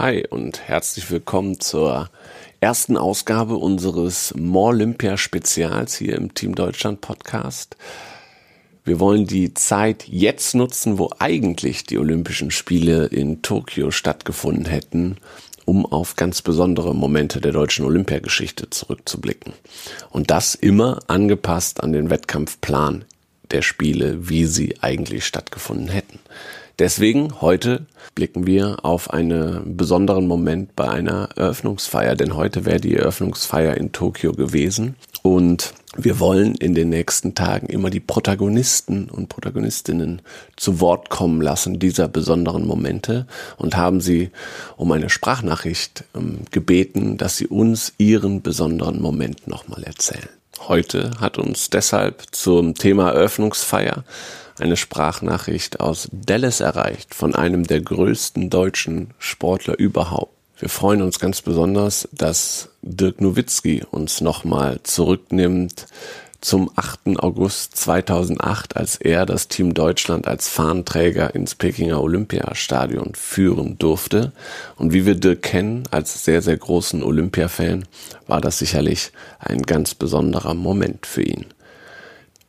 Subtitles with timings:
[0.00, 2.08] Hi und herzlich willkommen zur
[2.58, 7.76] ersten Ausgabe unseres More Olympia Spezials hier im Team Deutschland Podcast.
[8.82, 15.18] Wir wollen die Zeit jetzt nutzen, wo eigentlich die Olympischen Spiele in Tokio stattgefunden hätten,
[15.66, 19.52] um auf ganz besondere Momente der deutschen Olympiageschichte zurückzublicken.
[20.08, 23.04] Und das immer angepasst an den Wettkampfplan
[23.50, 26.20] der Spiele, wie sie eigentlich stattgefunden hätten.
[26.80, 27.84] Deswegen heute
[28.14, 33.92] blicken wir auf einen besonderen Moment bei einer Eröffnungsfeier, denn heute wäre die Eröffnungsfeier in
[33.92, 40.22] Tokio gewesen und wir wollen in den nächsten Tagen immer die Protagonisten und Protagonistinnen
[40.56, 43.26] zu Wort kommen lassen dieser besonderen Momente
[43.58, 44.30] und haben sie
[44.78, 50.39] um eine Sprachnachricht ähm, gebeten, dass sie uns ihren besonderen Moment nochmal erzählen.
[50.58, 54.04] Heute hat uns deshalb zum Thema Eröffnungsfeier
[54.58, 60.34] eine Sprachnachricht aus Dallas erreicht von einem der größten deutschen Sportler überhaupt.
[60.58, 65.86] Wir freuen uns ganz besonders, dass Dirk Nowitzki uns nochmal zurücknimmt
[66.40, 67.18] zum 8.
[67.18, 74.32] August 2008, als er das Team Deutschland als Fahnenträger ins Pekinger Olympiastadion führen durfte.
[74.76, 77.86] Und wie wir Dirk kennen, als sehr, sehr großen Olympia-Fan,
[78.26, 81.46] war das sicherlich ein ganz besonderer Moment für ihn.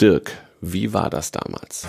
[0.00, 1.86] Dirk, wie war das damals?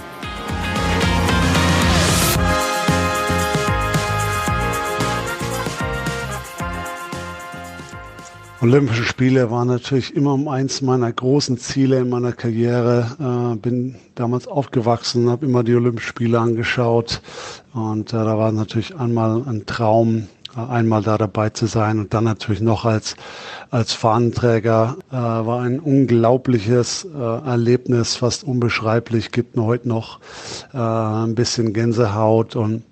[8.62, 13.54] Olympische Spiele waren natürlich immer eins meiner großen Ziele in meiner Karriere.
[13.54, 17.24] Äh, bin damals aufgewachsen, habe immer die Olympischen Spiele angeschaut.
[17.74, 22.26] Und äh, da war natürlich einmal ein Traum, einmal da dabei zu sein und dann
[22.26, 23.16] natürlich noch als,
[23.72, 24.96] als Fahnenträger.
[25.10, 30.20] Äh, war ein unglaubliches äh, Erlebnis, fast unbeschreiblich, gibt mir heute noch
[30.72, 32.56] äh, ein bisschen Gänsehaut.
[32.56, 32.84] Und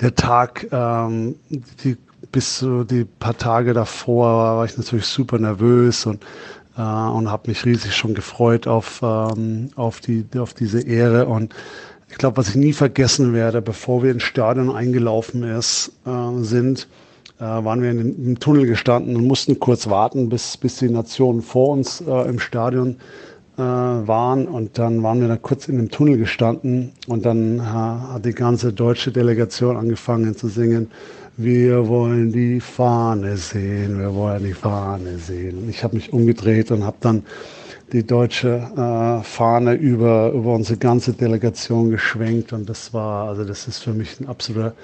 [0.00, 1.36] der Tag, ähm,
[1.84, 1.96] die,
[2.32, 6.24] bis zu die paar Tage davor war ich natürlich super nervös und
[6.76, 11.26] äh, und habe mich riesig schon gefreut auf ähm, auf die auf diese Ehre.
[11.26, 11.54] Und
[12.10, 16.88] ich glaube, was ich nie vergessen werde, bevor wir ins Stadion eingelaufen ist, äh, sind,
[17.38, 21.42] äh, waren wir in im Tunnel gestanden und mussten kurz warten, bis, bis die Nationen
[21.42, 22.96] vor uns äh, im Stadion
[23.58, 24.46] äh, waren.
[24.46, 28.32] Und dann waren wir da kurz in dem Tunnel gestanden und dann äh, hat die
[28.32, 30.90] ganze deutsche Delegation angefangen zu singen.
[31.36, 35.68] Wir wollen die Fahne sehen, wir wollen die Fahne sehen.
[35.68, 37.24] Ich habe mich umgedreht und habe dann
[37.92, 42.52] die deutsche äh, Fahne über, über unsere ganze Delegation geschwenkt.
[42.52, 44.74] Und das war, also das ist für mich ein absoluter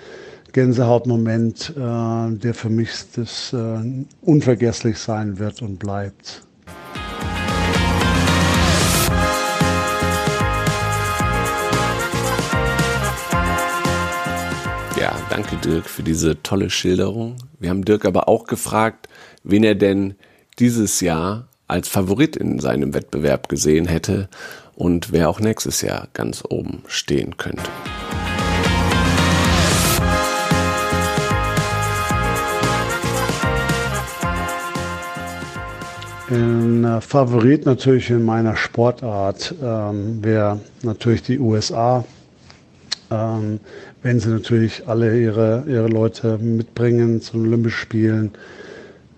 [0.53, 6.43] Gänsehautmoment, äh, der für mich das äh, unvergesslich sein wird und bleibt.
[15.31, 17.37] Danke Dirk für diese tolle Schilderung.
[17.59, 19.09] Wir haben Dirk aber auch gefragt,
[19.43, 20.15] wen er denn
[20.59, 24.29] dieses Jahr als Favorit in seinem Wettbewerb gesehen hätte
[24.75, 27.63] und wer auch nächstes Jahr ganz oben stehen könnte.
[36.31, 42.05] Ein äh, Favorit natürlich in meiner Sportart ähm, wäre natürlich die USA.
[43.11, 43.61] Ähm,
[44.05, 48.31] wenn sie natürlich alle ihre, ihre Leute mitbringen zu den Olympischen Spielen,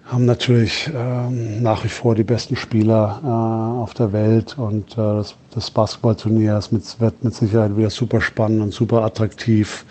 [0.05, 4.97] haben natürlich ähm, nach wie vor die besten Spieler äh, auf der Welt und äh,
[4.97, 6.61] das, das Basketballturnier
[7.01, 9.85] wird mit Sicherheit wieder super spannend und super attraktiv.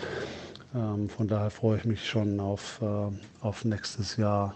[0.74, 4.54] Ähm, von daher freue ich mich schon auf, äh, auf nächstes Jahr.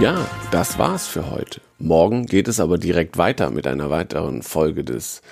[0.00, 1.60] Ja, das war's für heute.
[1.78, 5.22] Morgen geht es aber direkt weiter mit einer weiteren Folge des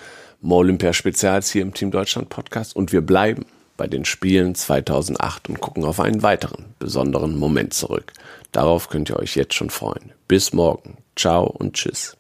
[0.40, 3.44] Olympia Spezials hier im Team Deutschland Podcast und wir bleiben
[3.76, 8.12] bei den Spielen 2008 und gucken auf einen weiteren besonderen Moment zurück.
[8.52, 10.12] Darauf könnt ihr euch jetzt schon freuen.
[10.28, 10.96] Bis morgen.
[11.16, 12.16] Ciao und tschüss.